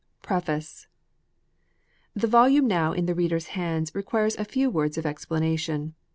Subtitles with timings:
[0.23, 0.87] PREFACE.
[2.15, 5.93] THE volume now in the reader s hands requires a few words of explanation.